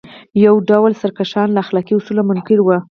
[0.45, 2.75] یو بل ډول سرکښان له اخلاقي اصولو منکر وو.